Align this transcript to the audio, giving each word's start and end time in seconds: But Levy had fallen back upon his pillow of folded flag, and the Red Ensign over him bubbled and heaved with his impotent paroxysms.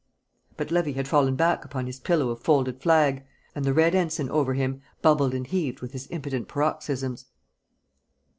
But 0.57 0.71
Levy 0.71 0.93
had 0.93 1.07
fallen 1.07 1.35
back 1.35 1.63
upon 1.63 1.85
his 1.85 1.99
pillow 1.99 2.29
of 2.31 2.39
folded 2.41 2.81
flag, 2.81 3.23
and 3.53 3.63
the 3.63 3.71
Red 3.71 3.93
Ensign 3.93 4.31
over 4.31 4.55
him 4.55 4.81
bubbled 5.03 5.35
and 5.35 5.45
heaved 5.45 5.79
with 5.81 5.91
his 5.91 6.07
impotent 6.09 6.47
paroxysms. 6.47 7.27